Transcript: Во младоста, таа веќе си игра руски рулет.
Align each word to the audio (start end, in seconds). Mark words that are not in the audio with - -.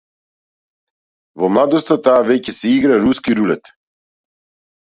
Во 1.43 1.49
младоста, 1.57 1.97
таа 2.09 2.25
веќе 2.31 2.57
си 2.61 2.73
игра 2.79 2.99
руски 3.07 3.39
рулет. 3.41 3.73